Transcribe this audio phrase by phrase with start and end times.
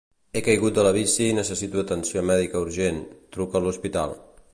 [0.37, 2.99] He caigut de la bici i necessito atenció mèdica urgent;
[3.37, 4.17] truca a l'hospital.